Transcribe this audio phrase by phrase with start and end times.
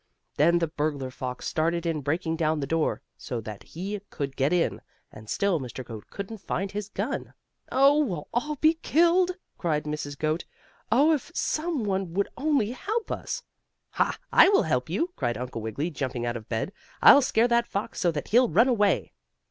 [0.37, 4.51] Then the burglar fox started in breaking down the door, so that he could get
[4.51, 4.81] in,
[5.11, 5.85] and still Mr.
[5.85, 7.35] Goat couldn't find his gun.
[7.71, 10.17] "Oh, we'll all be killed!" cried Mrs.
[10.17, 10.43] Goat.
[10.91, 13.43] "Oh, if some one would only help us!"
[13.91, 14.17] "Ha!
[14.33, 16.73] I will help you!" cried Uncle Wiggily jumping out of bed.
[17.03, 19.13] "I'll scare that fox so that he'll run away."